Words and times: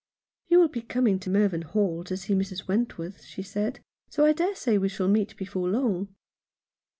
"You 0.47 0.57
will 0.59 0.67
be 0.67 0.81
coming 0.81 1.19
to 1.19 1.29
Mervynhall 1.29 2.03
to 2.05 2.17
see 2.17 2.33
Mrs. 2.33 2.67
Wentworth," 2.67 3.21
she 3.21 3.43
said; 3.43 3.81
"so 4.09 4.25
I 4.25 4.33
dare 4.33 4.55
say 4.55 4.79
we 4.79 4.89
shall 4.89 5.07
meet 5.07 5.37
before 5.37 5.69
long." 5.69 6.07